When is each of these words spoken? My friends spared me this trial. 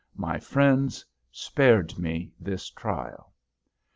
My 0.15 0.39
friends 0.39 1.05
spared 1.31 1.99
me 1.99 2.31
this 2.39 2.71
trial. 2.71 3.33